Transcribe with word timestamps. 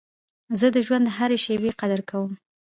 زه 0.59 0.67
د 0.75 0.77
ژوند 0.85 1.05
د 1.07 1.13
هري 1.17 1.37
شېبې 1.45 1.71
قدر 1.79 2.01
کوم. 2.09 2.31